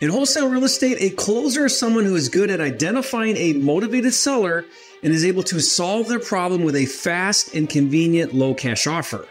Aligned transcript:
In 0.00 0.08
wholesale 0.08 0.48
real 0.48 0.64
estate, 0.64 0.96
a 0.98 1.14
closer 1.14 1.66
is 1.66 1.78
someone 1.78 2.06
who 2.06 2.16
is 2.16 2.30
good 2.30 2.50
at 2.50 2.58
identifying 2.58 3.36
a 3.36 3.52
motivated 3.52 4.14
seller 4.14 4.64
and 5.02 5.12
is 5.12 5.26
able 5.26 5.42
to 5.42 5.60
solve 5.60 6.08
their 6.08 6.18
problem 6.18 6.62
with 6.64 6.74
a 6.74 6.86
fast 6.86 7.54
and 7.54 7.68
convenient 7.68 8.32
low 8.32 8.54
cash 8.54 8.86
offer. 8.86 9.28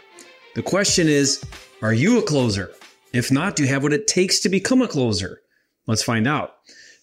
The 0.54 0.62
question 0.62 1.08
is 1.08 1.42
Are 1.82 1.92
you 1.92 2.20
a 2.20 2.22
closer? 2.22 2.70
If 3.12 3.32
not, 3.32 3.56
do 3.56 3.64
you 3.64 3.68
have 3.70 3.82
what 3.82 3.92
it 3.92 4.06
takes 4.06 4.38
to 4.40 4.48
become 4.48 4.80
a 4.80 4.86
closer? 4.86 5.42
Let's 5.88 6.04
find 6.04 6.28
out. 6.28 6.54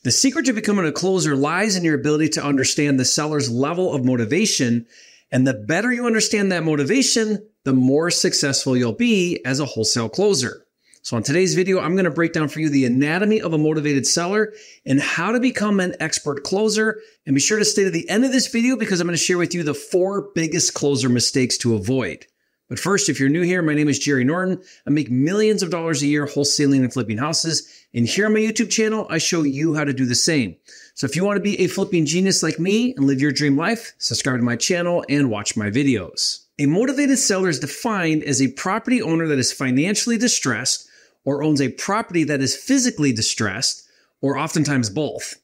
The 0.04 0.12
secret 0.12 0.46
to 0.46 0.54
becoming 0.54 0.86
a 0.86 0.94
closer 0.94 1.36
lies 1.36 1.76
in 1.76 1.84
your 1.84 1.96
ability 1.96 2.30
to 2.30 2.46
understand 2.46 2.98
the 2.98 3.04
seller's 3.04 3.52
level 3.52 3.94
of 3.94 4.06
motivation. 4.06 4.86
And 5.30 5.46
the 5.46 5.54
better 5.54 5.92
you 5.92 6.06
understand 6.06 6.54
that 6.54 6.64
motivation, 6.64 7.46
the 7.66 7.74
more 7.74 8.12
successful 8.12 8.78
you'll 8.78 8.94
be 8.94 9.42
as 9.44 9.60
a 9.60 9.66
wholesale 9.66 10.08
closer. 10.08 10.64
So 11.08 11.16
in 11.16 11.24
today's 11.24 11.56
video, 11.56 11.80
I'm 11.80 11.94
going 11.94 12.04
to 12.04 12.12
break 12.12 12.34
down 12.34 12.50
for 12.50 12.60
you 12.60 12.68
the 12.68 12.84
anatomy 12.84 13.40
of 13.40 13.54
a 13.54 13.58
motivated 13.58 14.06
seller 14.06 14.52
and 14.86 15.00
how 15.00 15.32
to 15.32 15.40
become 15.40 15.80
an 15.80 15.96
expert 16.02 16.44
closer. 16.44 17.00
And 17.26 17.34
be 17.34 17.40
sure 17.40 17.58
to 17.58 17.64
stay 17.64 17.86
to 17.86 17.90
the 17.90 18.10
end 18.10 18.26
of 18.26 18.34
this 18.34 18.48
video 18.48 18.76
because 18.76 19.00
I'm 19.00 19.08
going 19.08 19.16
to 19.16 19.24
share 19.24 19.38
with 19.38 19.56
you 19.56 19.64
the 19.64 19.74
four 19.74 20.32
biggest 20.36 20.74
closer 20.74 21.08
mistakes 21.08 21.58
to 21.60 21.76
avoid. 21.76 22.26
But 22.68 22.78
first, 22.78 23.08
if 23.08 23.22
you're 23.22 23.30
new 23.30 23.44
here, 23.44 23.62
my 23.62 23.74
name 23.74 23.88
is 23.88 24.00
Jerry 24.00 24.26
Norton. 24.26 24.62
I 24.86 24.90
make 24.90 25.10
millions 25.10 25.64
of 25.64 25.70
dollars 25.70 26.02
a 26.02 26.08
year 26.08 26.28
wholesaling 26.28 26.82
and 26.82 26.92
flipping 26.92 27.20
houses. 27.20 27.66
And 27.94 28.06
here 28.06 28.26
on 28.26 28.34
my 28.34 28.42
YouTube 28.42 28.70
channel, 28.70 29.08
I 29.10 29.18
show 29.18 29.44
you 29.44 29.76
how 29.76 29.86
to 29.86 29.94
do 29.94 30.06
the 30.06 30.14
same. 30.14 30.58
So 30.94 31.06
if 31.06 31.16
you 31.16 31.24
want 31.24 31.38
to 31.38 31.42
be 31.42 31.58
a 31.62 31.68
flipping 31.68 32.06
genius 32.06 32.44
like 32.44 32.60
me 32.60 32.94
and 32.98 33.08
live 33.08 33.22
your 33.22 33.32
dream 33.32 33.56
life, 33.56 33.94
subscribe 33.98 34.40
to 34.40 34.44
my 34.44 34.58
channel 34.58 35.06
and 35.08 35.32
watch 35.32 35.56
my 35.56 35.70
videos. 35.70 36.44
A 36.60 36.66
motivated 36.66 37.18
seller 37.18 37.48
is 37.48 37.62
defined 37.62 38.26
as 38.26 38.42
a 38.42 38.52
property 38.52 39.02
owner 39.02 39.28
that 39.28 39.40
is 39.40 39.54
financially 39.54 40.18
distressed 40.18 40.84
or 41.28 41.44
owns 41.44 41.60
a 41.62 41.68
property 41.68 42.24
that 42.24 42.40
is 42.40 42.56
physically 42.56 43.12
distressed, 43.12 43.86
or 44.22 44.38
oftentimes 44.38 44.90
both. 44.90 45.36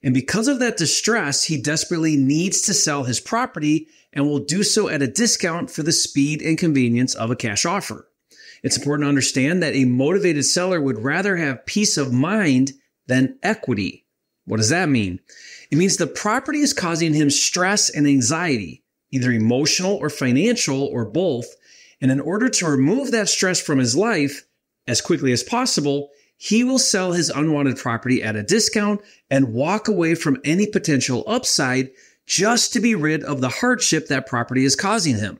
And 0.00 0.14
because 0.14 0.46
of 0.46 0.60
that 0.60 0.76
distress, 0.76 1.42
he 1.42 1.60
desperately 1.60 2.16
needs 2.16 2.60
to 2.62 2.72
sell 2.72 3.02
his 3.02 3.18
property 3.18 3.88
and 4.12 4.24
will 4.24 4.38
do 4.38 4.62
so 4.62 4.88
at 4.88 5.02
a 5.02 5.08
discount 5.08 5.68
for 5.68 5.82
the 5.82 5.90
speed 5.90 6.42
and 6.42 6.56
convenience 6.56 7.16
of 7.16 7.32
a 7.32 7.34
cash 7.34 7.66
offer. 7.66 8.08
It's 8.62 8.76
important 8.76 9.04
to 9.04 9.08
understand 9.08 9.64
that 9.64 9.74
a 9.74 9.84
motivated 9.84 10.44
seller 10.44 10.80
would 10.80 11.02
rather 11.02 11.34
have 11.34 11.66
peace 11.66 11.96
of 11.96 12.12
mind 12.12 12.74
than 13.08 13.36
equity. 13.42 14.06
What 14.44 14.58
does 14.58 14.68
that 14.68 14.88
mean? 14.88 15.18
It 15.72 15.76
means 15.76 15.96
the 15.96 16.06
property 16.06 16.60
is 16.60 16.72
causing 16.72 17.14
him 17.14 17.30
stress 17.30 17.90
and 17.90 18.06
anxiety, 18.06 18.84
either 19.10 19.32
emotional 19.32 19.96
or 19.96 20.08
financial 20.08 20.84
or 20.84 21.04
both. 21.04 21.52
And 22.00 22.12
in 22.12 22.20
order 22.20 22.48
to 22.48 22.66
remove 22.68 23.10
that 23.10 23.28
stress 23.28 23.60
from 23.60 23.80
his 23.80 23.96
life, 23.96 24.44
as 24.86 25.00
quickly 25.00 25.32
as 25.32 25.42
possible, 25.42 26.10
he 26.36 26.64
will 26.64 26.78
sell 26.78 27.12
his 27.12 27.30
unwanted 27.30 27.76
property 27.76 28.22
at 28.22 28.36
a 28.36 28.42
discount 28.42 29.00
and 29.30 29.54
walk 29.54 29.86
away 29.86 30.14
from 30.14 30.40
any 30.44 30.66
potential 30.66 31.22
upside 31.26 31.90
just 32.26 32.72
to 32.72 32.80
be 32.80 32.94
rid 32.94 33.22
of 33.22 33.40
the 33.40 33.48
hardship 33.48 34.08
that 34.08 34.26
property 34.26 34.64
is 34.64 34.74
causing 34.74 35.18
him. 35.18 35.38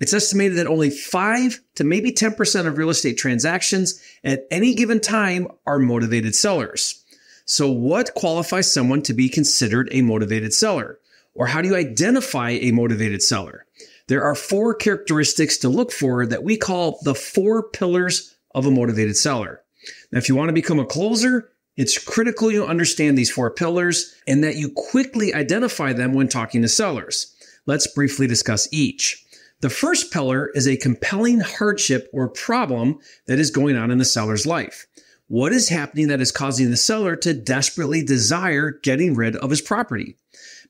It's 0.00 0.12
estimated 0.12 0.58
that 0.58 0.66
only 0.66 0.90
5 0.90 1.60
to 1.76 1.84
maybe 1.84 2.10
10% 2.10 2.66
of 2.66 2.76
real 2.76 2.90
estate 2.90 3.18
transactions 3.18 4.02
at 4.24 4.46
any 4.50 4.74
given 4.74 4.98
time 4.98 5.46
are 5.64 5.78
motivated 5.78 6.34
sellers. 6.34 7.04
So, 7.44 7.70
what 7.70 8.14
qualifies 8.14 8.72
someone 8.72 9.02
to 9.02 9.14
be 9.14 9.28
considered 9.28 9.88
a 9.92 10.02
motivated 10.02 10.54
seller? 10.54 10.98
Or 11.34 11.46
how 11.46 11.62
do 11.62 11.68
you 11.68 11.76
identify 11.76 12.50
a 12.50 12.72
motivated 12.72 13.22
seller? 13.22 13.64
There 14.08 14.22
are 14.24 14.34
four 14.34 14.74
characteristics 14.74 15.56
to 15.58 15.68
look 15.68 15.92
for 15.92 16.26
that 16.26 16.42
we 16.42 16.56
call 16.56 16.98
the 17.02 17.14
four 17.14 17.62
pillars 17.62 18.31
of 18.54 18.66
a 18.66 18.70
motivated 18.70 19.16
seller. 19.16 19.62
Now, 20.10 20.18
if 20.18 20.28
you 20.28 20.34
want 20.34 20.48
to 20.48 20.54
become 20.54 20.78
a 20.78 20.84
closer, 20.84 21.50
it's 21.76 21.98
critical 21.98 22.50
you 22.50 22.64
understand 22.64 23.16
these 23.16 23.30
four 23.30 23.50
pillars 23.50 24.14
and 24.26 24.44
that 24.44 24.56
you 24.56 24.70
quickly 24.70 25.34
identify 25.34 25.92
them 25.92 26.12
when 26.12 26.28
talking 26.28 26.62
to 26.62 26.68
sellers. 26.68 27.34
Let's 27.66 27.86
briefly 27.86 28.26
discuss 28.26 28.68
each. 28.72 29.24
The 29.60 29.70
first 29.70 30.12
pillar 30.12 30.50
is 30.54 30.66
a 30.66 30.76
compelling 30.76 31.40
hardship 31.40 32.08
or 32.12 32.28
problem 32.28 32.98
that 33.26 33.38
is 33.38 33.50
going 33.50 33.76
on 33.76 33.90
in 33.90 33.98
the 33.98 34.04
seller's 34.04 34.44
life. 34.44 34.86
What 35.28 35.52
is 35.52 35.68
happening 35.68 36.08
that 36.08 36.20
is 36.20 36.32
causing 36.32 36.70
the 36.70 36.76
seller 36.76 37.16
to 37.16 37.32
desperately 37.32 38.04
desire 38.04 38.72
getting 38.82 39.14
rid 39.14 39.36
of 39.36 39.50
his 39.50 39.62
property? 39.62 40.16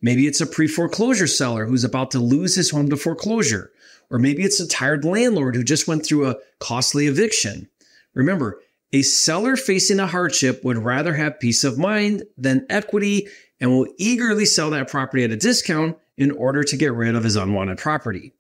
Maybe 0.02 0.26
it's 0.26 0.40
a 0.40 0.46
pre 0.46 0.68
foreclosure 0.68 1.26
seller 1.26 1.66
who's 1.66 1.84
about 1.84 2.10
to 2.12 2.18
lose 2.18 2.54
his 2.54 2.70
home 2.70 2.90
to 2.90 2.96
foreclosure. 2.96 3.72
Or 4.10 4.18
maybe 4.18 4.42
it's 4.42 4.60
a 4.60 4.68
tired 4.68 5.04
landlord 5.06 5.56
who 5.56 5.64
just 5.64 5.88
went 5.88 6.04
through 6.04 6.28
a 6.28 6.36
costly 6.60 7.06
eviction. 7.06 7.68
Remember, 8.14 8.60
a 8.92 9.02
seller 9.02 9.56
facing 9.56 10.00
a 10.00 10.06
hardship 10.06 10.64
would 10.64 10.78
rather 10.78 11.14
have 11.14 11.40
peace 11.40 11.64
of 11.64 11.78
mind 11.78 12.24
than 12.36 12.66
equity 12.68 13.28
and 13.58 13.70
will 13.70 13.86
eagerly 13.96 14.44
sell 14.44 14.70
that 14.70 14.88
property 14.88 15.24
at 15.24 15.30
a 15.30 15.36
discount 15.36 15.96
in 16.16 16.30
order 16.30 16.62
to 16.62 16.76
get 16.76 16.92
rid 16.92 17.14
of 17.14 17.24
his 17.24 17.36
unwanted 17.36 17.78
property. 17.78 18.32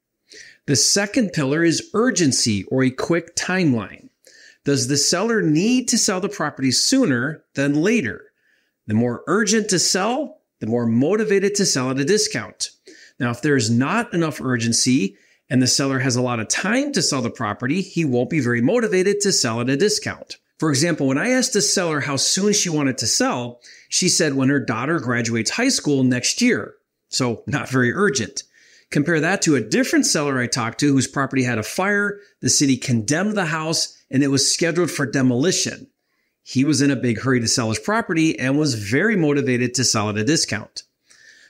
The 0.66 0.76
second 0.76 1.32
pillar 1.32 1.64
is 1.64 1.90
urgency 1.94 2.64
or 2.64 2.84
a 2.84 2.90
quick 2.90 3.34
timeline. 3.34 4.08
Does 4.64 4.86
the 4.86 4.96
seller 4.96 5.42
need 5.42 5.88
to 5.88 5.98
sell 5.98 6.20
the 6.20 6.28
property 6.28 6.70
sooner 6.70 7.42
than 7.54 7.74
later? 7.74 8.32
The 8.86 8.94
more 8.94 9.24
urgent 9.26 9.70
to 9.70 9.78
sell, 9.78 10.40
the 10.60 10.66
more 10.66 10.86
motivated 10.86 11.54
to 11.56 11.66
sell 11.66 11.90
at 11.90 11.98
a 11.98 12.04
discount. 12.04 12.70
Now, 13.18 13.30
if 13.30 13.42
there 13.42 13.56
is 13.56 13.70
not 13.70 14.12
enough 14.14 14.40
urgency, 14.40 15.16
and 15.52 15.60
the 15.60 15.66
seller 15.66 15.98
has 15.98 16.16
a 16.16 16.22
lot 16.22 16.40
of 16.40 16.48
time 16.48 16.92
to 16.92 17.02
sell 17.02 17.20
the 17.20 17.28
property, 17.28 17.82
he 17.82 18.06
won't 18.06 18.30
be 18.30 18.40
very 18.40 18.62
motivated 18.62 19.20
to 19.20 19.30
sell 19.30 19.60
at 19.60 19.68
a 19.68 19.76
discount. 19.76 20.38
For 20.58 20.70
example, 20.70 21.06
when 21.06 21.18
I 21.18 21.28
asked 21.28 21.52
the 21.52 21.60
seller 21.60 22.00
how 22.00 22.16
soon 22.16 22.54
she 22.54 22.70
wanted 22.70 22.96
to 22.98 23.06
sell, 23.06 23.60
she 23.90 24.08
said 24.08 24.32
when 24.32 24.48
her 24.48 24.58
daughter 24.58 24.98
graduates 24.98 25.50
high 25.50 25.68
school 25.68 26.04
next 26.04 26.40
year. 26.40 26.76
So 27.10 27.42
not 27.46 27.68
very 27.68 27.92
urgent. 27.92 28.44
Compare 28.90 29.20
that 29.20 29.42
to 29.42 29.54
a 29.54 29.60
different 29.60 30.06
seller 30.06 30.38
I 30.38 30.46
talked 30.46 30.80
to 30.80 30.90
whose 30.90 31.06
property 31.06 31.42
had 31.42 31.58
a 31.58 31.62
fire, 31.62 32.18
the 32.40 32.48
city 32.48 32.78
condemned 32.78 33.36
the 33.36 33.44
house, 33.44 33.94
and 34.10 34.22
it 34.22 34.28
was 34.28 34.50
scheduled 34.50 34.90
for 34.90 35.04
demolition. 35.04 35.86
He 36.42 36.64
was 36.64 36.80
in 36.80 36.90
a 36.90 36.96
big 36.96 37.20
hurry 37.20 37.40
to 37.40 37.46
sell 37.46 37.68
his 37.68 37.78
property 37.78 38.38
and 38.38 38.58
was 38.58 38.90
very 38.90 39.16
motivated 39.16 39.74
to 39.74 39.84
sell 39.84 40.08
at 40.08 40.16
a 40.16 40.24
discount. 40.24 40.84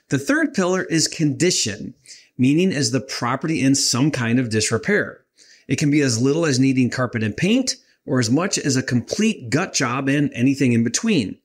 The 0.08 0.18
third 0.18 0.52
pillar 0.54 0.82
is 0.82 1.08
condition 1.08 1.94
meaning 2.36 2.72
is 2.72 2.90
the 2.90 3.00
property 3.00 3.60
in 3.60 3.74
some 3.74 4.10
kind 4.10 4.38
of 4.38 4.50
disrepair. 4.50 5.24
It 5.68 5.78
can 5.78 5.90
be 5.90 6.00
as 6.00 6.20
little 6.20 6.44
as 6.46 6.58
needing 6.58 6.90
carpet 6.90 7.22
and 7.22 7.36
paint, 7.36 7.76
or 8.04 8.18
as 8.18 8.30
much 8.30 8.58
as 8.58 8.76
a 8.76 8.82
complete 8.82 9.50
gut 9.50 9.72
job 9.72 10.08
and 10.08 10.30
anything 10.34 10.72
in 10.72 10.84
between. 10.84 11.38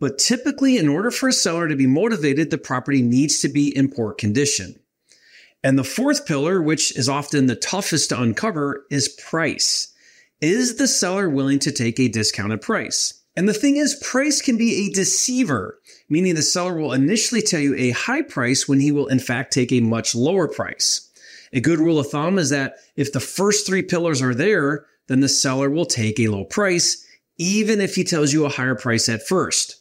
But 0.00 0.18
typically, 0.18 0.78
in 0.78 0.88
order 0.88 1.10
for 1.10 1.28
a 1.28 1.32
seller 1.32 1.68
to 1.68 1.76
be 1.76 1.86
motivated, 1.86 2.50
the 2.50 2.58
property 2.58 3.02
needs 3.02 3.40
to 3.40 3.48
be 3.48 3.76
in 3.76 3.90
poor 3.90 4.12
condition. 4.12 4.78
And 5.62 5.78
the 5.78 5.84
fourth 5.84 6.24
pillar, 6.24 6.62
which 6.62 6.96
is 6.96 7.08
often 7.08 7.46
the 7.46 7.56
toughest 7.56 8.10
to 8.10 8.20
uncover, 8.20 8.86
is 8.90 9.08
price. 9.08 9.92
Is 10.40 10.76
the 10.76 10.86
seller 10.86 11.28
willing 11.28 11.58
to 11.60 11.72
take 11.72 11.98
a 11.98 12.08
discounted 12.08 12.62
price? 12.62 13.14
And 13.36 13.48
the 13.48 13.54
thing 13.54 13.76
is, 13.76 14.00
price 14.02 14.40
can 14.40 14.56
be 14.56 14.86
a 14.86 14.92
deceiver, 14.92 15.78
meaning 16.08 16.34
the 16.34 16.42
seller 16.42 16.76
will 16.76 16.92
initially 16.92 17.42
tell 17.42 17.60
you 17.60 17.74
a 17.76 17.90
high 17.90 18.22
price 18.22 18.68
when 18.68 18.80
he 18.80 18.92
will 18.92 19.06
in 19.06 19.18
fact 19.18 19.52
take 19.52 19.72
a 19.72 19.80
much 19.80 20.14
lower 20.14 20.48
price. 20.48 21.10
A 21.52 21.60
good 21.60 21.78
rule 21.78 21.98
of 21.98 22.10
thumb 22.10 22.38
is 22.38 22.50
that 22.50 22.76
if 22.96 23.12
the 23.12 23.20
first 23.20 23.66
three 23.66 23.82
pillars 23.82 24.20
are 24.20 24.34
there, 24.34 24.86
then 25.06 25.20
the 25.20 25.28
seller 25.28 25.70
will 25.70 25.86
take 25.86 26.18
a 26.18 26.28
low 26.28 26.44
price, 26.44 27.06
even 27.38 27.80
if 27.80 27.94
he 27.94 28.04
tells 28.04 28.32
you 28.32 28.44
a 28.44 28.50
higher 28.50 28.74
price 28.74 29.08
at 29.08 29.26
first. 29.26 29.76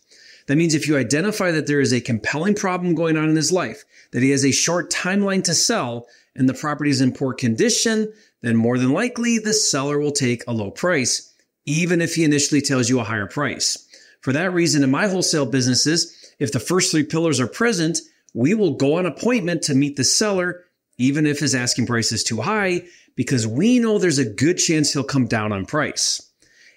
That 0.48 0.56
means 0.56 0.74
if 0.74 0.88
you 0.88 0.98
identify 0.98 1.52
that 1.52 1.68
there 1.68 1.82
is 1.82 1.92
a 1.92 2.00
compelling 2.00 2.56
problem 2.56 2.96
going 2.96 3.18
on 3.18 3.30
in 3.30 3.36
his 3.36 3.52
life, 3.52 3.84
that 4.12 4.24
he 4.24 4.30
has 4.30 4.46
a 4.46 4.52
short 4.52 4.90
timeline 4.90 5.44
to 5.44 5.54
sell, 5.54 6.08
and 6.36 6.48
the 6.48 6.54
property 6.54 6.90
is 6.90 7.02
in 7.02 7.12
poor 7.12 7.34
condition, 7.34 8.14
then 8.42 8.56
more 8.56 8.78
than 8.78 8.92
likely 8.92 9.40
the 9.40 9.54
seller 9.54 10.00
will 10.00 10.12
take 10.12 10.44
a 10.48 10.54
low 10.54 10.72
price 10.72 11.34
even 11.68 12.02
if 12.02 12.16
he 12.16 12.24
initially 12.24 12.62
tells 12.62 12.90
you 12.90 13.00
a 13.00 13.04
higher 13.04 13.28
price. 13.28 13.86
For 14.22 14.34
that 14.34 14.54
reason, 14.54 14.84
in 14.84 14.90
my 14.90 15.08
wholesale 15.08 15.46
businesses, 15.46 16.17
if 16.40 16.52
the 16.52 16.60
first 16.60 16.92
three 16.92 17.04
pillars 17.04 17.40
are 17.40 17.48
present, 17.48 18.00
we 18.34 18.54
will 18.54 18.76
go 18.76 18.96
on 18.96 19.06
appointment 19.06 19.64
to 19.64 19.76
meet 19.76 19.96
the 19.96 20.04
seller, 20.04 20.66
even 20.98 21.26
if 21.26 21.40
his 21.40 21.56
asking 21.56 21.88
price 21.88 22.12
is 22.12 22.24
too 22.24 22.42
high, 22.42 22.84
because 23.16 23.48
we 23.48 23.80
know 23.80 23.98
there's 23.98 24.20
a 24.20 24.30
good 24.30 24.58
chance 24.58 24.94
he'll 24.94 25.04
come 25.04 25.26
down 25.26 25.52
on 25.52 25.66
price. 25.66 26.22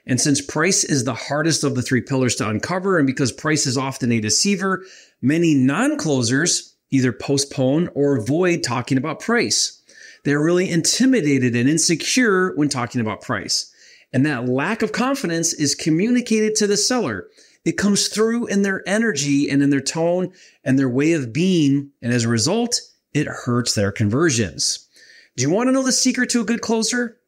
And 0.06 0.20
since 0.20 0.40
price 0.40 0.84
is 0.84 1.04
the 1.04 1.14
hardest 1.14 1.62
of 1.62 1.74
the 1.74 1.82
three 1.82 2.00
pillars 2.00 2.34
to 2.36 2.48
uncover, 2.48 2.98
and 2.98 3.06
because 3.06 3.30
price 3.30 3.66
is 3.66 3.76
often 3.76 4.10
a 4.10 4.20
deceiver, 4.20 4.84
many 5.20 5.54
non 5.54 5.98
closers 5.98 6.74
either 6.90 7.12
postpone 7.12 7.88
or 7.94 8.16
avoid 8.16 8.62
talking 8.62 8.98
about 8.98 9.20
price. 9.20 9.80
They're 10.24 10.42
really 10.42 10.68
intimidated 10.68 11.54
and 11.54 11.68
insecure 11.68 12.54
when 12.56 12.68
talking 12.68 13.00
about 13.00 13.22
price. 13.22 13.72
And 14.12 14.26
that 14.26 14.48
lack 14.48 14.82
of 14.82 14.92
confidence 14.92 15.52
is 15.52 15.74
communicated 15.74 16.56
to 16.56 16.66
the 16.66 16.76
seller. 16.76 17.28
It 17.64 17.72
comes 17.72 18.08
through 18.08 18.46
in 18.46 18.62
their 18.62 18.82
energy 18.88 19.50
and 19.50 19.62
in 19.62 19.70
their 19.70 19.80
tone 19.80 20.32
and 20.64 20.78
their 20.78 20.88
way 20.88 21.12
of 21.12 21.32
being. 21.32 21.90
And 22.00 22.12
as 22.12 22.24
a 22.24 22.28
result, 22.28 22.80
it 23.12 23.26
hurts 23.26 23.74
their 23.74 23.92
conversions. 23.92 24.88
Do 25.36 25.42
you 25.42 25.50
want 25.50 25.68
to 25.68 25.72
know 25.72 25.82
the 25.82 25.92
secret 25.92 26.30
to 26.30 26.40
a 26.40 26.44
good 26.44 26.60
closer? 26.60 27.18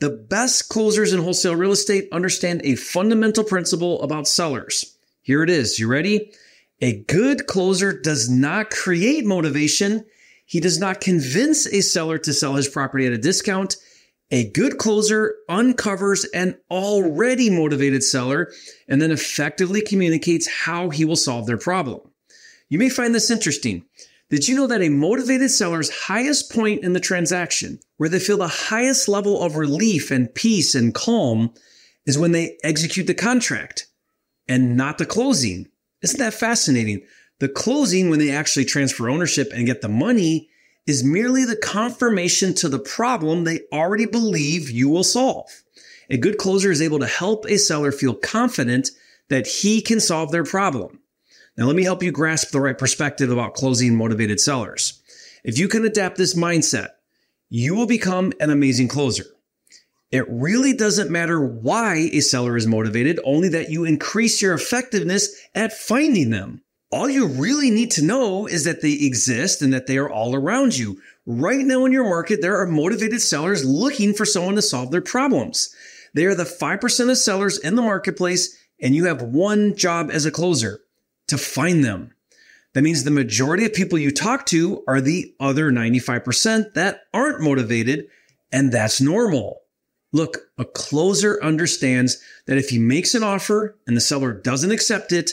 The 0.00 0.10
best 0.10 0.68
closers 0.68 1.12
in 1.12 1.22
wholesale 1.22 1.54
real 1.54 1.72
estate 1.72 2.08
understand 2.10 2.62
a 2.64 2.74
fundamental 2.74 3.44
principle 3.44 4.02
about 4.02 4.26
sellers. 4.26 4.96
Here 5.20 5.42
it 5.42 5.50
is. 5.50 5.78
You 5.78 5.86
ready? 5.86 6.32
A 6.80 7.02
good 7.04 7.46
closer 7.46 7.92
does 7.92 8.28
not 8.28 8.70
create 8.70 9.24
motivation. 9.24 10.04
He 10.44 10.58
does 10.58 10.80
not 10.80 11.00
convince 11.00 11.66
a 11.66 11.82
seller 11.82 12.18
to 12.18 12.32
sell 12.32 12.54
his 12.54 12.66
property 12.66 13.06
at 13.06 13.12
a 13.12 13.18
discount. 13.18 13.76
A 14.32 14.50
good 14.50 14.78
closer 14.78 15.36
uncovers 15.46 16.24
an 16.32 16.58
already 16.70 17.50
motivated 17.50 18.02
seller 18.02 18.50
and 18.88 19.00
then 19.00 19.10
effectively 19.10 19.82
communicates 19.82 20.48
how 20.48 20.88
he 20.88 21.04
will 21.04 21.16
solve 21.16 21.46
their 21.46 21.58
problem. 21.58 22.00
You 22.70 22.78
may 22.78 22.88
find 22.88 23.14
this 23.14 23.30
interesting. 23.30 23.84
Did 24.30 24.48
you 24.48 24.56
know 24.56 24.66
that 24.68 24.80
a 24.80 24.88
motivated 24.88 25.50
seller's 25.50 25.90
highest 25.90 26.50
point 26.50 26.82
in 26.82 26.94
the 26.94 27.00
transaction, 27.00 27.78
where 27.98 28.08
they 28.08 28.18
feel 28.18 28.38
the 28.38 28.48
highest 28.48 29.06
level 29.06 29.42
of 29.42 29.56
relief 29.56 30.10
and 30.10 30.34
peace 30.34 30.74
and 30.74 30.94
calm, 30.94 31.52
is 32.06 32.16
when 32.16 32.32
they 32.32 32.56
execute 32.64 33.06
the 33.06 33.14
contract 33.14 33.86
and 34.48 34.74
not 34.78 34.96
the 34.96 35.04
closing? 35.04 35.68
Isn't 36.00 36.18
that 36.20 36.32
fascinating? 36.32 37.02
The 37.38 37.50
closing, 37.50 38.08
when 38.08 38.18
they 38.18 38.30
actually 38.30 38.64
transfer 38.64 39.10
ownership 39.10 39.50
and 39.52 39.66
get 39.66 39.82
the 39.82 39.90
money, 39.90 40.48
is 40.86 41.04
merely 41.04 41.44
the 41.44 41.56
confirmation 41.56 42.54
to 42.54 42.68
the 42.68 42.78
problem 42.78 43.44
they 43.44 43.60
already 43.72 44.06
believe 44.06 44.70
you 44.70 44.88
will 44.88 45.04
solve. 45.04 45.62
A 46.10 46.16
good 46.16 46.38
closer 46.38 46.70
is 46.70 46.82
able 46.82 46.98
to 46.98 47.06
help 47.06 47.46
a 47.46 47.58
seller 47.58 47.92
feel 47.92 48.14
confident 48.14 48.90
that 49.28 49.46
he 49.46 49.80
can 49.80 50.00
solve 50.00 50.30
their 50.30 50.44
problem. 50.44 51.00
Now, 51.56 51.66
let 51.66 51.76
me 51.76 51.84
help 51.84 52.02
you 52.02 52.10
grasp 52.10 52.50
the 52.50 52.60
right 52.60 52.76
perspective 52.76 53.30
about 53.30 53.54
closing 53.54 53.96
motivated 53.96 54.40
sellers. 54.40 55.00
If 55.44 55.58
you 55.58 55.68
can 55.68 55.84
adapt 55.84 56.16
this 56.16 56.34
mindset, 56.34 56.88
you 57.48 57.74
will 57.74 57.86
become 57.86 58.32
an 58.40 58.50
amazing 58.50 58.88
closer. 58.88 59.24
It 60.10 60.26
really 60.28 60.74
doesn't 60.74 61.10
matter 61.10 61.40
why 61.40 62.10
a 62.12 62.20
seller 62.20 62.56
is 62.56 62.66
motivated, 62.66 63.18
only 63.24 63.48
that 63.50 63.70
you 63.70 63.84
increase 63.84 64.42
your 64.42 64.54
effectiveness 64.54 65.34
at 65.54 65.72
finding 65.72 66.30
them. 66.30 66.62
All 66.92 67.08
you 67.08 67.26
really 67.26 67.70
need 67.70 67.90
to 67.92 68.04
know 68.04 68.46
is 68.46 68.64
that 68.64 68.82
they 68.82 68.92
exist 68.92 69.62
and 69.62 69.72
that 69.72 69.86
they 69.86 69.96
are 69.96 70.10
all 70.10 70.34
around 70.34 70.76
you. 70.76 71.00
Right 71.24 71.64
now 71.64 71.86
in 71.86 71.92
your 71.92 72.04
market, 72.04 72.42
there 72.42 72.60
are 72.60 72.66
motivated 72.66 73.22
sellers 73.22 73.64
looking 73.64 74.12
for 74.12 74.26
someone 74.26 74.56
to 74.56 74.62
solve 74.62 74.90
their 74.90 75.00
problems. 75.00 75.74
They 76.12 76.26
are 76.26 76.34
the 76.34 76.44
5% 76.44 77.10
of 77.10 77.16
sellers 77.16 77.58
in 77.58 77.76
the 77.76 77.82
marketplace, 77.82 78.54
and 78.78 78.94
you 78.94 79.06
have 79.06 79.22
one 79.22 79.74
job 79.74 80.10
as 80.12 80.26
a 80.26 80.30
closer 80.30 80.80
to 81.28 81.38
find 81.38 81.82
them. 81.82 82.14
That 82.74 82.82
means 82.82 83.04
the 83.04 83.10
majority 83.10 83.64
of 83.64 83.72
people 83.72 83.98
you 83.98 84.10
talk 84.10 84.44
to 84.46 84.84
are 84.86 85.00
the 85.00 85.34
other 85.40 85.70
95% 85.72 86.74
that 86.74 87.04
aren't 87.14 87.40
motivated, 87.40 88.08
and 88.52 88.70
that's 88.70 89.00
normal. 89.00 89.60
Look, 90.12 90.50
a 90.58 90.66
closer 90.66 91.42
understands 91.42 92.22
that 92.46 92.58
if 92.58 92.68
he 92.68 92.78
makes 92.78 93.14
an 93.14 93.22
offer 93.22 93.78
and 93.86 93.96
the 93.96 94.02
seller 94.02 94.34
doesn't 94.34 94.72
accept 94.72 95.10
it, 95.12 95.30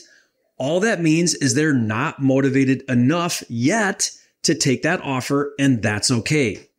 all 0.59 0.81
that 0.81 1.01
means 1.01 1.33
is 1.35 1.55
they're 1.55 1.73
not 1.73 2.21
motivated 2.21 2.83
enough 2.89 3.43
yet 3.49 4.11
to 4.43 4.53
take 4.53 4.83
that 4.83 5.01
offer, 5.01 5.53
and 5.57 5.81
that's 5.81 6.11
okay. 6.11 6.69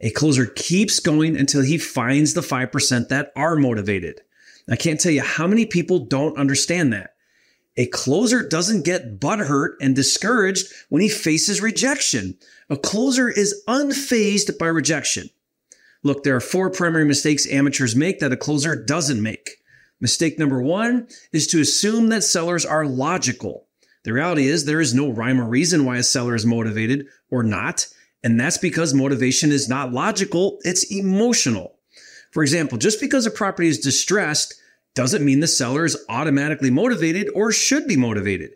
A 0.00 0.10
closer 0.10 0.46
keeps 0.46 1.00
going 1.00 1.36
until 1.36 1.62
he 1.62 1.78
finds 1.78 2.34
the 2.34 2.40
5% 2.40 3.08
that 3.08 3.32
are 3.34 3.56
motivated. 3.56 4.20
I 4.70 4.76
can't 4.76 5.00
tell 5.00 5.12
you 5.12 5.22
how 5.22 5.46
many 5.46 5.66
people 5.66 6.00
don't 6.00 6.36
understand 6.36 6.92
that. 6.92 7.14
A 7.76 7.86
closer 7.86 8.46
doesn't 8.46 8.84
get 8.84 9.20
butthurt 9.20 9.74
and 9.80 9.94
discouraged 9.94 10.66
when 10.88 11.00
he 11.00 11.08
faces 11.08 11.62
rejection. 11.62 12.36
A 12.68 12.76
closer 12.76 13.28
is 13.28 13.62
unfazed 13.68 14.58
by 14.58 14.66
rejection. 14.66 15.30
Look, 16.02 16.24
there 16.24 16.36
are 16.36 16.40
four 16.40 16.70
primary 16.70 17.04
mistakes 17.04 17.50
amateurs 17.50 17.96
make 17.96 18.18
that 18.18 18.32
a 18.32 18.36
closer 18.36 18.74
doesn't 18.76 19.22
make. 19.22 19.57
Mistake 20.00 20.38
number 20.38 20.62
one 20.62 21.08
is 21.32 21.46
to 21.48 21.60
assume 21.60 22.08
that 22.08 22.22
sellers 22.22 22.64
are 22.64 22.86
logical. 22.86 23.66
The 24.04 24.12
reality 24.12 24.46
is 24.46 24.64
there 24.64 24.80
is 24.80 24.94
no 24.94 25.10
rhyme 25.10 25.40
or 25.40 25.48
reason 25.48 25.84
why 25.84 25.96
a 25.96 26.02
seller 26.02 26.34
is 26.34 26.46
motivated 26.46 27.06
or 27.30 27.42
not. 27.42 27.88
And 28.22 28.38
that's 28.38 28.58
because 28.58 28.94
motivation 28.94 29.50
is 29.50 29.68
not 29.68 29.92
logical, 29.92 30.58
it's 30.62 30.84
emotional. 30.90 31.74
For 32.30 32.42
example, 32.42 32.78
just 32.78 33.00
because 33.00 33.26
a 33.26 33.30
property 33.30 33.68
is 33.68 33.78
distressed 33.78 34.54
doesn't 34.94 35.24
mean 35.24 35.40
the 35.40 35.46
seller 35.46 35.84
is 35.84 36.04
automatically 36.08 36.70
motivated 36.70 37.28
or 37.34 37.52
should 37.52 37.86
be 37.86 37.96
motivated. 37.96 38.50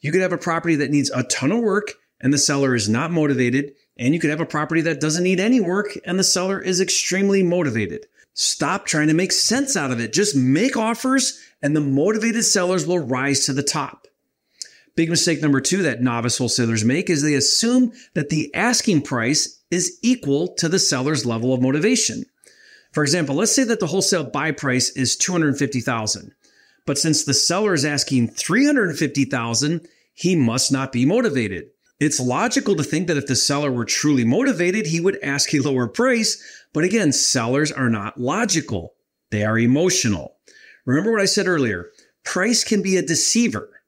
You 0.00 0.12
could 0.12 0.20
have 0.20 0.32
a 0.32 0.38
property 0.38 0.76
that 0.76 0.90
needs 0.90 1.10
a 1.10 1.24
ton 1.24 1.52
of 1.52 1.60
work 1.60 1.94
and 2.20 2.32
the 2.32 2.38
seller 2.38 2.74
is 2.74 2.88
not 2.88 3.10
motivated. 3.10 3.74
And 3.96 4.14
you 4.14 4.20
could 4.20 4.30
have 4.30 4.40
a 4.40 4.46
property 4.46 4.80
that 4.82 5.00
doesn't 5.00 5.24
need 5.24 5.40
any 5.40 5.60
work 5.60 5.98
and 6.04 6.18
the 6.18 6.24
seller 6.24 6.60
is 6.60 6.80
extremely 6.80 7.42
motivated. 7.42 8.06
Stop 8.40 8.86
trying 8.86 9.08
to 9.08 9.14
make 9.14 9.32
sense 9.32 9.76
out 9.76 9.90
of 9.90 9.98
it. 9.98 10.12
Just 10.12 10.36
make 10.36 10.76
offers 10.76 11.40
and 11.60 11.74
the 11.74 11.80
motivated 11.80 12.44
sellers 12.44 12.86
will 12.86 13.00
rise 13.00 13.44
to 13.46 13.52
the 13.52 13.64
top. 13.64 14.06
Big 14.94 15.10
mistake 15.10 15.42
number 15.42 15.60
two 15.60 15.82
that 15.82 16.02
novice 16.02 16.38
wholesalers 16.38 16.84
make 16.84 17.10
is 17.10 17.20
they 17.20 17.34
assume 17.34 17.90
that 18.14 18.28
the 18.28 18.54
asking 18.54 19.02
price 19.02 19.60
is 19.72 19.98
equal 20.02 20.54
to 20.54 20.68
the 20.68 20.78
seller's 20.78 21.26
level 21.26 21.52
of 21.52 21.60
motivation. 21.60 22.24
For 22.92 23.02
example, 23.02 23.34
let's 23.34 23.50
say 23.50 23.64
that 23.64 23.80
the 23.80 23.88
wholesale 23.88 24.22
buy 24.22 24.52
price 24.52 24.90
is 24.90 25.16
250,000. 25.16 26.32
But 26.86 26.96
since 26.96 27.24
the 27.24 27.34
seller 27.34 27.74
is 27.74 27.84
asking 27.84 28.28
350,000, 28.28 29.88
he 30.14 30.36
must 30.36 30.70
not 30.70 30.92
be 30.92 31.04
motivated. 31.04 31.70
It's 32.00 32.20
logical 32.20 32.76
to 32.76 32.84
think 32.84 33.08
that 33.08 33.16
if 33.16 33.26
the 33.26 33.34
seller 33.34 33.72
were 33.72 33.84
truly 33.84 34.24
motivated, 34.24 34.86
he 34.86 35.00
would 35.00 35.18
ask 35.22 35.52
a 35.52 35.58
lower 35.58 35.88
price. 35.88 36.42
But 36.72 36.84
again, 36.84 37.12
sellers 37.12 37.72
are 37.72 37.90
not 37.90 38.20
logical. 38.20 38.94
They 39.30 39.44
are 39.44 39.58
emotional. 39.58 40.36
Remember 40.86 41.10
what 41.10 41.20
I 41.20 41.26
said 41.26 41.48
earlier. 41.48 41.90
Price 42.24 42.62
can 42.62 42.82
be 42.82 42.96
a 42.96 43.02
deceiver. 43.02 43.80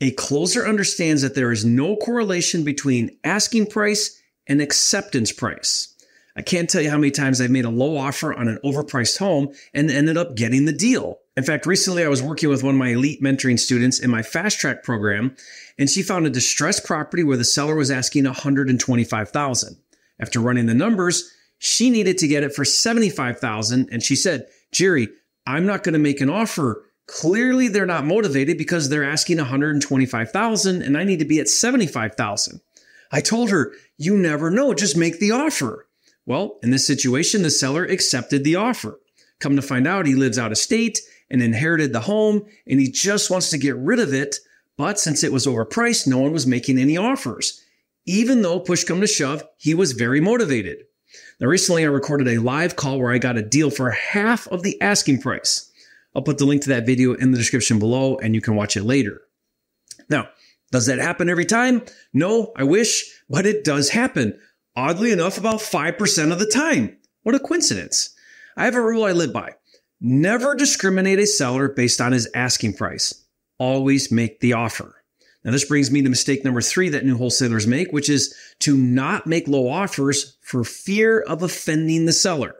A 0.00 0.10
closer 0.12 0.66
understands 0.66 1.22
that 1.22 1.36
there 1.36 1.52
is 1.52 1.64
no 1.64 1.94
correlation 1.96 2.64
between 2.64 3.16
asking 3.22 3.66
price 3.66 4.20
and 4.48 4.60
acceptance 4.60 5.30
price. 5.30 5.91
I 6.34 6.42
can't 6.42 6.68
tell 6.68 6.80
you 6.80 6.90
how 6.90 6.98
many 6.98 7.10
times 7.10 7.40
I've 7.40 7.50
made 7.50 7.64
a 7.64 7.70
low 7.70 7.96
offer 7.96 8.32
on 8.32 8.48
an 8.48 8.58
overpriced 8.64 9.18
home 9.18 9.52
and 9.74 9.90
ended 9.90 10.16
up 10.16 10.34
getting 10.34 10.64
the 10.64 10.72
deal. 10.72 11.18
In 11.36 11.44
fact, 11.44 11.66
recently 11.66 12.04
I 12.04 12.08
was 12.08 12.22
working 12.22 12.48
with 12.48 12.62
one 12.62 12.74
of 12.74 12.78
my 12.78 12.90
elite 12.90 13.22
mentoring 13.22 13.58
students 13.58 13.98
in 13.98 14.10
my 14.10 14.22
fast 14.22 14.58
track 14.58 14.82
program, 14.82 15.36
and 15.78 15.88
she 15.88 16.02
found 16.02 16.26
a 16.26 16.30
distressed 16.30 16.84
property 16.84 17.24
where 17.24 17.36
the 17.36 17.44
seller 17.44 17.74
was 17.74 17.90
asking 17.90 18.24
125,000. 18.24 19.76
After 20.20 20.40
running 20.40 20.66
the 20.66 20.74
numbers, 20.74 21.30
she 21.58 21.90
needed 21.90 22.18
to 22.18 22.28
get 22.28 22.42
it 22.42 22.54
for 22.54 22.64
75,000, 22.64 23.88
and 23.90 24.02
she 24.02 24.16
said, 24.16 24.46
"Jerry, 24.72 25.08
I'm 25.46 25.66
not 25.66 25.82
going 25.82 25.94
to 25.94 25.98
make 25.98 26.20
an 26.20 26.30
offer. 26.30 26.84
Clearly 27.06 27.68
they're 27.68 27.86
not 27.86 28.06
motivated 28.06 28.58
because 28.58 28.88
they're 28.88 29.04
asking 29.04 29.38
125,000, 29.38 30.82
and 30.82 30.96
I 30.96 31.04
need 31.04 31.18
to 31.18 31.24
be 31.24 31.40
at 31.40 31.48
$75,000." 31.48 32.60
I 33.10 33.20
told 33.20 33.50
her, 33.50 33.72
"You 33.98 34.16
never 34.16 34.50
know, 34.50 34.74
just 34.74 34.96
make 34.96 35.18
the 35.18 35.32
offer." 35.32 35.86
Well, 36.26 36.58
in 36.62 36.70
this 36.70 36.86
situation, 36.86 37.42
the 37.42 37.50
seller 37.50 37.84
accepted 37.84 38.44
the 38.44 38.56
offer. 38.56 39.00
Come 39.40 39.56
to 39.56 39.62
find 39.62 39.86
out, 39.86 40.06
he 40.06 40.14
lives 40.14 40.38
out 40.38 40.52
of 40.52 40.58
state 40.58 41.00
and 41.30 41.42
inherited 41.42 41.92
the 41.92 42.00
home 42.00 42.44
and 42.66 42.78
he 42.78 42.90
just 42.90 43.30
wants 43.30 43.50
to 43.50 43.58
get 43.58 43.76
rid 43.76 43.98
of 43.98 44.14
it. 44.14 44.36
But 44.76 45.00
since 45.00 45.24
it 45.24 45.32
was 45.32 45.46
overpriced, 45.46 46.06
no 46.06 46.18
one 46.18 46.32
was 46.32 46.46
making 46.46 46.78
any 46.78 46.96
offers. 46.96 47.60
Even 48.06 48.42
though 48.42 48.60
push 48.60 48.84
come 48.84 49.00
to 49.00 49.06
shove, 49.06 49.44
he 49.56 49.74
was 49.74 49.92
very 49.92 50.20
motivated. 50.20 50.84
Now, 51.40 51.48
recently 51.48 51.84
I 51.84 51.88
recorded 51.88 52.28
a 52.28 52.38
live 52.38 52.76
call 52.76 52.98
where 52.98 53.12
I 53.12 53.18
got 53.18 53.36
a 53.36 53.42
deal 53.42 53.70
for 53.70 53.90
half 53.90 54.46
of 54.48 54.62
the 54.62 54.80
asking 54.80 55.20
price. 55.20 55.70
I'll 56.14 56.22
put 56.22 56.38
the 56.38 56.44
link 56.44 56.62
to 56.62 56.68
that 56.70 56.86
video 56.86 57.14
in 57.14 57.32
the 57.32 57.38
description 57.38 57.78
below 57.78 58.16
and 58.18 58.34
you 58.34 58.40
can 58.40 58.54
watch 58.54 58.76
it 58.76 58.84
later. 58.84 59.22
Now, 60.08 60.28
does 60.70 60.86
that 60.86 60.98
happen 60.98 61.28
every 61.28 61.44
time? 61.44 61.82
No, 62.12 62.52
I 62.56 62.64
wish, 62.64 63.04
but 63.28 63.46
it 63.46 63.64
does 63.64 63.90
happen. 63.90 64.38
Oddly 64.74 65.12
enough, 65.12 65.36
about 65.36 65.60
5% 65.60 66.32
of 66.32 66.38
the 66.38 66.46
time. 66.46 66.96
What 67.22 67.34
a 67.34 67.40
coincidence. 67.40 68.14
I 68.56 68.64
have 68.64 68.74
a 68.74 68.80
rule 68.80 69.04
I 69.04 69.12
live 69.12 69.32
by. 69.32 69.54
Never 70.00 70.54
discriminate 70.54 71.18
a 71.18 71.26
seller 71.26 71.68
based 71.68 72.00
on 72.00 72.12
his 72.12 72.28
asking 72.34 72.74
price. 72.74 73.24
Always 73.58 74.10
make 74.10 74.40
the 74.40 74.54
offer. 74.54 75.04
Now, 75.44 75.50
this 75.50 75.64
brings 75.64 75.90
me 75.90 76.02
to 76.02 76.08
mistake 76.08 76.44
number 76.44 76.60
three 76.60 76.88
that 76.88 77.04
new 77.04 77.16
wholesalers 77.16 77.66
make, 77.66 77.92
which 77.92 78.08
is 78.08 78.34
to 78.60 78.76
not 78.76 79.26
make 79.26 79.46
low 79.46 79.68
offers 79.68 80.36
for 80.40 80.64
fear 80.64 81.20
of 81.20 81.42
offending 81.42 82.06
the 82.06 82.12
seller. 82.12 82.54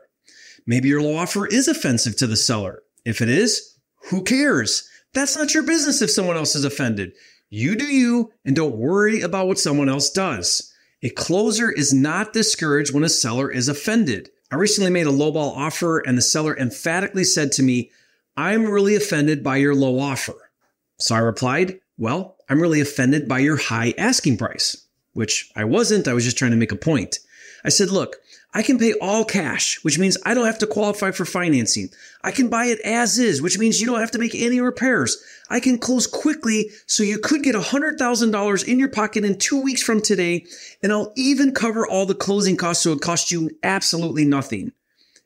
Maybe 0.67 0.89
your 0.89 1.01
low 1.01 1.15
offer 1.15 1.47
is 1.47 1.67
offensive 1.67 2.15
to 2.17 2.27
the 2.27 2.37
seller. 2.37 2.83
If 3.05 3.21
it 3.21 3.29
is, 3.29 3.77
who 4.09 4.23
cares? 4.23 4.87
That's 5.13 5.37
not 5.37 5.53
your 5.53 5.63
business 5.63 6.01
if 6.01 6.11
someone 6.11 6.37
else 6.37 6.55
is 6.55 6.65
offended. 6.65 7.13
You 7.49 7.75
do 7.75 7.85
you 7.85 8.31
and 8.45 8.55
don't 8.55 8.77
worry 8.77 9.21
about 9.21 9.47
what 9.47 9.59
someone 9.59 9.89
else 9.89 10.09
does. 10.09 10.72
A 11.03 11.09
closer 11.09 11.69
is 11.69 11.93
not 11.93 12.31
discouraged 12.31 12.93
when 12.93 13.03
a 13.03 13.09
seller 13.09 13.51
is 13.51 13.67
offended. 13.67 14.29
I 14.49 14.55
recently 14.55 14.89
made 14.89 15.05
a 15.05 15.11
lowball 15.11 15.53
offer 15.53 15.99
and 15.99 16.17
the 16.17 16.21
seller 16.21 16.57
emphatically 16.57 17.25
said 17.25 17.51
to 17.53 17.63
me, 17.63 17.91
I'm 18.37 18.65
really 18.65 18.95
offended 18.95 19.43
by 19.43 19.57
your 19.57 19.75
low 19.75 19.99
offer. 19.99 20.49
So 20.97 21.13
I 21.13 21.19
replied, 21.19 21.81
Well, 21.97 22.37
I'm 22.47 22.61
really 22.61 22.79
offended 22.79 23.27
by 23.27 23.39
your 23.39 23.57
high 23.57 23.93
asking 23.97 24.37
price, 24.37 24.87
which 25.11 25.51
I 25.57 25.65
wasn't. 25.65 26.07
I 26.07 26.13
was 26.13 26.23
just 26.23 26.37
trying 26.37 26.51
to 26.51 26.57
make 26.57 26.71
a 26.71 26.77
point. 26.77 27.19
I 27.65 27.69
said, 27.69 27.89
Look, 27.89 28.15
I 28.55 28.61
can 28.61 28.77
pay 28.77 28.93
all 29.01 29.25
cash, 29.25 29.83
which 29.83 29.97
means 29.97 30.17
I 30.23 30.35
don't 30.35 30.45
have 30.45 30.59
to 30.59 30.67
qualify 30.67 31.09
for 31.09 31.25
financing. 31.25 31.89
I 32.23 32.29
can 32.29 32.49
buy 32.49 32.65
it 32.65 32.79
as 32.81 33.17
is, 33.17 33.41
which 33.41 33.57
means 33.57 33.81
you 33.81 33.87
don't 33.87 33.99
have 33.99 34.11
to 34.11 34.19
make 34.19 34.35
any 34.35 34.61
repairs. 34.61 35.17
I 35.49 35.59
can 35.59 35.79
close 35.79 36.05
quickly, 36.05 36.69
so 36.85 37.01
you 37.01 37.17
could 37.17 37.41
get 37.41 37.55
$100,000 37.55 38.67
in 38.67 38.79
your 38.79 38.89
pocket 38.89 39.25
in 39.25 39.39
two 39.39 39.59
weeks 39.59 39.81
from 39.81 40.01
today, 40.01 40.45
and 40.83 40.91
I'll 40.91 41.11
even 41.15 41.53
cover 41.53 41.87
all 41.87 42.05
the 42.05 42.13
closing 42.13 42.55
costs 42.55 42.83
so 42.83 42.91
it 42.91 43.01
costs 43.01 43.31
you 43.31 43.49
absolutely 43.63 44.25
nothing. 44.25 44.71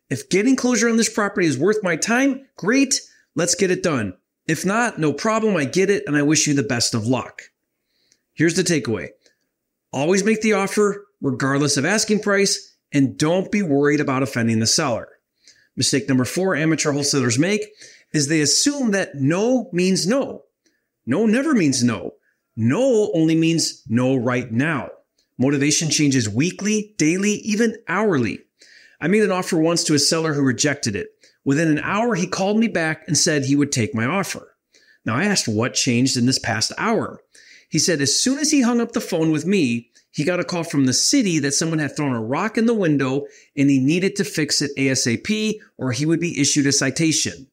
If 0.09 0.29
getting 0.29 0.55
closure 0.55 0.89
on 0.89 0.95
this 0.95 1.13
property 1.13 1.47
is 1.47 1.57
worth 1.57 1.83
my 1.83 1.97
time, 1.97 2.47
great, 2.55 3.01
let's 3.35 3.55
get 3.55 3.71
it 3.71 3.83
done. 3.83 4.13
If 4.47 4.65
not, 4.65 4.99
no 4.99 5.11
problem, 5.11 5.57
I 5.57 5.65
get 5.65 5.89
it, 5.89 6.05
and 6.07 6.15
I 6.15 6.21
wish 6.21 6.47
you 6.47 6.53
the 6.53 6.63
best 6.63 6.93
of 6.93 7.05
luck. 7.05 7.41
Here's 8.33 8.55
the 8.55 8.63
takeaway 8.63 9.09
always 9.91 10.23
make 10.23 10.41
the 10.41 10.53
offer, 10.53 11.07
regardless 11.21 11.75
of 11.75 11.83
asking 11.83 12.21
price 12.21 12.76
and 12.93 13.17
don't 13.17 13.51
be 13.51 13.61
worried 13.61 13.99
about 13.99 14.23
offending 14.23 14.59
the 14.59 14.67
seller. 14.67 15.09
Mistake 15.75 16.07
number 16.07 16.25
four 16.25 16.55
amateur 16.55 16.91
wholesalers 16.91 17.37
make 17.37 17.67
is 18.13 18.27
they 18.27 18.41
assume 18.41 18.91
that 18.91 19.15
no 19.15 19.69
means 19.71 20.07
no. 20.07 20.43
No 21.05 21.25
never 21.25 21.53
means 21.53 21.83
no. 21.83 22.13
No 22.55 23.11
only 23.13 23.35
means 23.35 23.83
no 23.87 24.15
right 24.15 24.51
now. 24.51 24.89
Motivation 25.37 25.89
changes 25.89 26.27
weekly, 26.27 26.95
daily, 26.97 27.33
even 27.33 27.77
hourly. 27.87 28.39
I 28.99 29.07
made 29.07 29.21
an 29.21 29.31
offer 29.31 29.57
once 29.57 29.83
to 29.83 29.93
a 29.93 29.99
seller 29.99 30.33
who 30.33 30.41
rejected 30.41 30.95
it. 30.95 31.09
Within 31.45 31.67
an 31.67 31.79
hour, 31.79 32.15
he 32.15 32.25
called 32.25 32.57
me 32.57 32.67
back 32.67 33.03
and 33.07 33.17
said 33.17 33.45
he 33.45 33.55
would 33.55 33.71
take 33.71 33.93
my 33.93 34.05
offer. 34.05 34.55
Now 35.05 35.15
I 35.15 35.25
asked 35.25 35.47
what 35.47 35.75
changed 35.75 36.17
in 36.17 36.25
this 36.25 36.39
past 36.39 36.73
hour. 36.77 37.21
He 37.69 37.79
said 37.79 38.01
as 38.01 38.19
soon 38.19 38.39
as 38.39 38.51
he 38.51 38.61
hung 38.61 38.81
up 38.81 38.93
the 38.93 39.01
phone 39.01 39.31
with 39.31 39.45
me, 39.45 39.91
he 40.17 40.23
got 40.23 40.39
a 40.39 40.43
call 40.43 40.63
from 40.63 40.85
the 40.85 40.93
city 40.93 41.37
that 41.37 41.53
someone 41.53 41.77
had 41.77 41.95
thrown 41.95 42.15
a 42.15 42.19
rock 42.19 42.57
in 42.57 42.65
the 42.65 42.73
window 42.73 43.27
and 43.55 43.69
he 43.69 43.77
needed 43.79 44.15
to 44.15 44.23
fix 44.23 44.63
it 44.63 44.71
ASAP 44.75 45.59
or 45.77 45.91
he 45.91 46.07
would 46.07 46.19
be 46.19 46.41
issued 46.41 46.65
a 46.65 46.71
citation. 46.71 47.45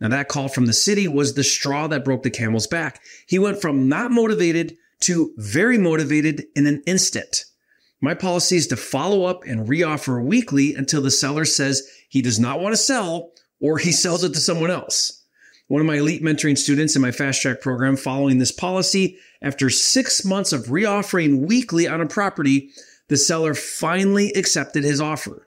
Now 0.00 0.08
that 0.08 0.26
call 0.26 0.48
from 0.48 0.66
the 0.66 0.72
city 0.72 1.06
was 1.06 1.34
the 1.34 1.44
straw 1.44 1.86
that 1.86 2.04
broke 2.04 2.24
the 2.24 2.30
camel's 2.30 2.66
back. 2.66 3.00
He 3.28 3.38
went 3.38 3.60
from 3.60 3.88
not 3.88 4.10
motivated 4.10 4.76
to 5.02 5.32
very 5.36 5.78
motivated 5.78 6.46
in 6.56 6.66
an 6.66 6.82
instant. 6.88 7.44
My 8.00 8.14
policy 8.14 8.56
is 8.56 8.66
to 8.66 8.76
follow 8.76 9.22
up 9.22 9.44
and 9.44 9.68
reoffer 9.68 10.20
weekly 10.20 10.74
until 10.74 11.00
the 11.00 11.12
seller 11.12 11.44
says 11.44 11.88
he 12.08 12.20
does 12.20 12.40
not 12.40 12.58
want 12.58 12.72
to 12.72 12.82
sell 12.82 13.30
or 13.60 13.78
he 13.78 13.92
sells 13.92 14.24
it 14.24 14.34
to 14.34 14.40
someone 14.40 14.72
else. 14.72 15.17
One 15.68 15.82
of 15.82 15.86
my 15.86 15.96
elite 15.96 16.22
mentoring 16.22 16.56
students 16.56 16.96
in 16.96 17.02
my 17.02 17.12
fast 17.12 17.42
track 17.42 17.60
program 17.60 17.96
following 17.96 18.38
this 18.38 18.52
policy, 18.52 19.18
after 19.42 19.68
six 19.68 20.24
months 20.24 20.52
of 20.52 20.66
reoffering 20.66 21.46
weekly 21.46 21.86
on 21.86 22.00
a 22.00 22.06
property, 22.06 22.70
the 23.08 23.18
seller 23.18 23.52
finally 23.54 24.32
accepted 24.32 24.82
his 24.82 25.00
offer. 25.00 25.46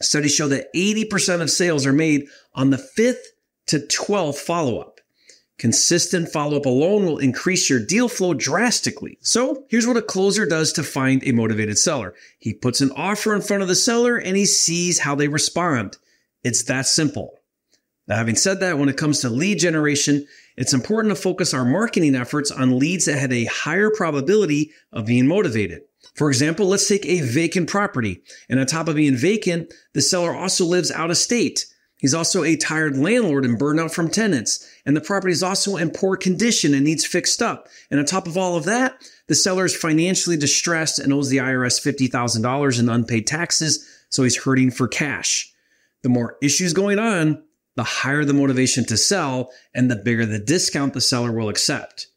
Studies 0.00 0.34
show 0.34 0.46
that 0.48 0.72
80% 0.72 1.42
of 1.42 1.50
sales 1.50 1.84
are 1.84 1.92
made 1.92 2.28
on 2.54 2.70
the 2.70 2.78
fifth 2.78 3.32
to 3.66 3.80
12th 3.80 4.38
follow 4.38 4.78
up. 4.78 5.00
Consistent 5.58 6.30
follow 6.30 6.56
up 6.56 6.64
alone 6.64 7.04
will 7.04 7.18
increase 7.18 7.68
your 7.68 7.84
deal 7.84 8.08
flow 8.08 8.32
drastically. 8.32 9.18
So 9.20 9.66
here's 9.68 9.86
what 9.86 9.96
a 9.96 10.02
closer 10.02 10.46
does 10.46 10.72
to 10.74 10.82
find 10.82 11.22
a 11.26 11.32
motivated 11.32 11.76
seller. 11.76 12.14
He 12.38 12.54
puts 12.54 12.80
an 12.80 12.92
offer 12.92 13.34
in 13.34 13.42
front 13.42 13.62
of 13.62 13.68
the 13.68 13.74
seller 13.74 14.16
and 14.16 14.36
he 14.36 14.46
sees 14.46 15.00
how 15.00 15.16
they 15.16 15.28
respond. 15.28 15.98
It's 16.42 16.62
that 16.62 16.86
simple. 16.86 17.39
Now, 18.10 18.16
having 18.16 18.34
said 18.34 18.58
that, 18.58 18.76
when 18.76 18.88
it 18.88 18.96
comes 18.96 19.20
to 19.20 19.30
lead 19.30 19.60
generation, 19.60 20.26
it's 20.56 20.72
important 20.72 21.14
to 21.14 21.22
focus 21.22 21.54
our 21.54 21.64
marketing 21.64 22.16
efforts 22.16 22.50
on 22.50 22.76
leads 22.76 23.04
that 23.04 23.20
have 23.20 23.30
a 23.30 23.44
higher 23.44 23.88
probability 23.88 24.72
of 24.92 25.06
being 25.06 25.28
motivated. 25.28 25.82
For 26.16 26.28
example, 26.28 26.66
let's 26.66 26.88
take 26.88 27.06
a 27.06 27.20
vacant 27.20 27.68
property. 27.68 28.20
And 28.48 28.58
on 28.58 28.66
top 28.66 28.88
of 28.88 28.96
being 28.96 29.14
vacant, 29.14 29.72
the 29.92 30.02
seller 30.02 30.34
also 30.34 30.64
lives 30.64 30.90
out 30.90 31.12
of 31.12 31.18
state. 31.18 31.66
He's 31.98 32.12
also 32.12 32.42
a 32.42 32.56
tired 32.56 32.98
landlord 32.98 33.44
and 33.44 33.56
burned 33.56 33.78
out 33.78 33.94
from 33.94 34.10
tenants. 34.10 34.68
And 34.84 34.96
the 34.96 35.00
property 35.00 35.30
is 35.30 35.44
also 35.44 35.76
in 35.76 35.92
poor 35.92 36.16
condition 36.16 36.74
and 36.74 36.84
needs 36.84 37.06
fixed 37.06 37.40
up. 37.40 37.68
And 37.92 38.00
on 38.00 38.06
top 38.06 38.26
of 38.26 38.36
all 38.36 38.56
of 38.56 38.64
that, 38.64 39.08
the 39.28 39.36
seller 39.36 39.66
is 39.66 39.76
financially 39.76 40.36
distressed 40.36 40.98
and 40.98 41.12
owes 41.12 41.28
the 41.28 41.36
IRS 41.36 41.80
$50,000 41.80 42.80
in 42.80 42.88
unpaid 42.88 43.28
taxes. 43.28 43.88
So 44.08 44.24
he's 44.24 44.42
hurting 44.42 44.72
for 44.72 44.88
cash. 44.88 45.54
The 46.02 46.08
more 46.08 46.38
issues 46.42 46.72
going 46.72 46.98
on, 46.98 47.44
the 47.80 47.84
higher 47.84 48.26
the 48.26 48.34
motivation 48.34 48.84
to 48.84 48.94
sell 48.94 49.50
and 49.74 49.90
the 49.90 49.96
bigger 49.96 50.26
the 50.26 50.38
discount 50.38 50.92
the 50.92 51.00
seller 51.00 51.32
will 51.32 51.48
accept. 51.48 52.08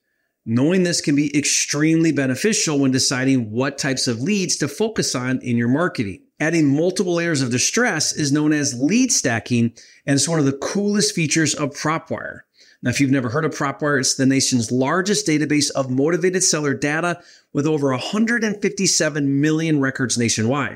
Knowing 0.46 0.84
this 0.84 1.00
can 1.00 1.16
be 1.16 1.34
extremely 1.38 2.12
beneficial 2.12 2.80
when 2.80 2.92
deciding 2.92 3.50
what 3.50 3.78
types 3.78 4.06
of 4.06 4.20
leads 4.20 4.58
to 4.58 4.68
focus 4.68 5.16
on 5.16 5.40
in 5.40 5.56
your 5.56 5.70
marketing. 5.70 6.22
Adding 6.38 6.76
multiple 6.76 7.14
layers 7.14 7.42
of 7.42 7.50
distress 7.50 8.12
is 8.12 8.34
known 8.34 8.52
as 8.52 8.78
lead 8.78 9.14
stacking, 9.14 9.72
and 10.06 10.16
it's 10.16 10.28
one 10.28 10.38
of 10.38 10.44
the 10.44 10.58
coolest 10.58 11.16
features 11.16 11.54
of 11.54 11.70
PropWire. 11.70 12.40
Now, 12.82 12.90
if 12.90 13.00
you've 13.00 13.10
never 13.10 13.30
heard 13.30 13.46
of 13.46 13.56
PropWire, 13.56 14.02
it's 14.02 14.16
the 14.16 14.26
nation's 14.26 14.70
largest 14.70 15.26
database 15.26 15.72
of 15.72 15.90
motivated 15.90 16.44
seller 16.44 16.74
data 16.74 17.24
with 17.54 17.66
over 17.66 17.92
157 17.92 19.40
million 19.40 19.80
records 19.80 20.18
nationwide. 20.18 20.76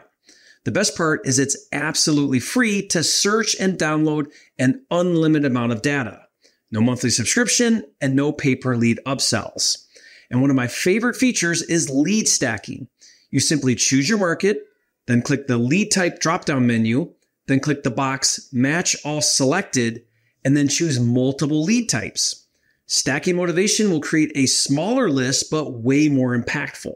The 0.67 0.73
best 0.73 0.97
part 0.97 1.25
is 1.25 1.39
it's 1.39 1.55
absolutely 1.71 2.41
free 2.41 2.85
to 2.87 3.01
search 3.01 3.55
and 3.57 3.77
download 3.79 4.33
an 4.59 4.83
unlimited 4.91 5.49
amount 5.49 5.71
of 5.71 5.81
data. 5.81 6.23
No 6.71 6.81
monthly 6.81 7.09
subscription 7.09 7.85
and 8.01 8.17
no 8.17 8.33
pay 8.33 8.53
per 8.53 8.75
lead 8.75 8.99
upsells. 9.05 9.85
And 10.29 10.41
one 10.41 10.49
of 10.49 10.57
my 10.57 10.67
favorite 10.67 11.15
features 11.15 11.61
is 11.61 11.89
lead 11.89 12.27
stacking. 12.27 12.89
You 13.31 13.39
simply 13.39 13.75
choose 13.75 14.09
your 14.09 14.17
market, 14.17 14.65
then 15.05 15.21
click 15.21 15.47
the 15.47 15.57
lead 15.57 15.89
type 15.89 16.19
drop 16.19 16.43
down 16.43 16.67
menu, 16.67 17.13
then 17.45 17.61
click 17.61 17.83
the 17.83 17.89
box 17.89 18.49
match 18.51 18.93
all 19.05 19.21
selected, 19.21 20.03
and 20.43 20.57
then 20.57 20.67
choose 20.67 20.99
multiple 20.99 21.63
lead 21.63 21.87
types. 21.87 22.45
Stacking 22.87 23.37
motivation 23.37 23.89
will 23.89 24.01
create 24.01 24.33
a 24.35 24.47
smaller 24.47 25.09
list, 25.09 25.49
but 25.49 25.75
way 25.75 26.09
more 26.09 26.37
impactful. 26.37 26.95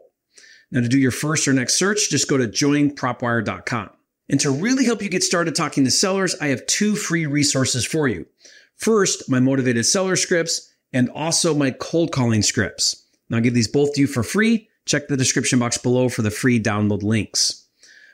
Now, 0.71 0.81
to 0.81 0.87
do 0.87 0.97
your 0.97 1.11
first 1.11 1.47
or 1.47 1.53
next 1.53 1.75
search, 1.75 2.09
just 2.09 2.29
go 2.29 2.37
to 2.37 2.47
joinpropwire.com. 2.47 3.89
And 4.29 4.39
to 4.39 4.51
really 4.51 4.85
help 4.85 5.01
you 5.01 5.09
get 5.09 5.23
started 5.23 5.55
talking 5.55 5.83
to 5.83 5.91
sellers, 5.91 6.35
I 6.39 6.47
have 6.47 6.65
two 6.65 6.95
free 6.95 7.25
resources 7.25 7.85
for 7.85 8.07
you. 8.07 8.25
First, 8.77 9.29
my 9.29 9.39
motivated 9.39 9.85
seller 9.85 10.15
scripts 10.15 10.73
and 10.93 11.09
also 11.09 11.53
my 11.53 11.71
cold 11.71 12.11
calling 12.11 12.41
scripts. 12.41 13.05
Now, 13.29 13.37
I'll 13.37 13.43
give 13.43 13.53
these 13.53 13.67
both 13.67 13.93
to 13.93 14.01
you 14.01 14.07
for 14.07 14.23
free. 14.23 14.69
Check 14.85 15.07
the 15.07 15.17
description 15.17 15.59
box 15.59 15.77
below 15.77 16.09
for 16.09 16.21
the 16.21 16.31
free 16.31 16.61
download 16.61 17.03
links. 17.03 17.67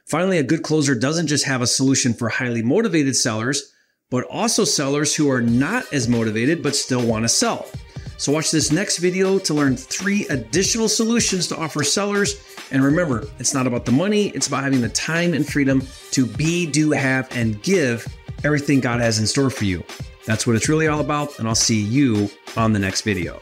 Finally, 0.06 0.38
a 0.38 0.44
good 0.44 0.64
closer 0.64 0.96
doesn't 0.96 1.28
just 1.28 1.46
have 1.46 1.62
a 1.62 1.68
solution 1.68 2.14
for 2.14 2.30
highly 2.30 2.64
motivated 2.64 3.16
sellers, 3.16 3.74
but 4.10 4.24
also 4.26 4.64
sellers 4.64 5.16
who 5.16 5.30
are 5.30 5.42
not 5.42 5.92
as 5.94 6.08
motivated 6.08 6.64
but 6.64 6.76
still 6.76 7.06
want 7.06 7.24
to 7.24 7.30
sell. 7.30 7.68
So 8.18 8.32
watch 8.32 8.52
this 8.52 8.72
next 8.72 8.98
video 8.98 9.38
to 9.40 9.54
learn 9.54 9.78
three 9.78 10.28
additional 10.28 10.90
solutions 10.90 11.48
to 11.48 11.58
offer 11.58 11.84
sellers. 11.84 12.42
And 12.72 12.84
remember, 12.84 13.28
it's 13.40 13.54
not 13.54 13.68
about 13.68 13.86
the 13.86 13.92
money, 13.92 14.30
it's 14.30 14.48
about 14.48 14.64
having 14.64 14.82
the 14.82 14.90
time 14.90 15.34
and 15.34 15.48
freedom 15.48 15.84
to 16.12 16.26
be, 16.26 16.66
do, 16.66 16.92
have, 16.92 17.30
and 17.36 17.62
give 17.62 18.08
everything 18.44 18.80
God 18.80 19.00
has 19.00 19.20
in 19.20 19.28
store 19.28 19.50
for 19.50 19.66
you. 19.66 19.84
That's 20.26 20.46
what 20.46 20.56
it's 20.56 20.68
really 20.68 20.88
all 20.88 21.00
about, 21.00 21.40
and 21.40 21.48
I'll 21.48 21.56
see 21.56 21.80
you 21.80 22.30
on 22.58 22.74
the 22.74 22.80
next 22.80 23.02
video. 23.02 23.40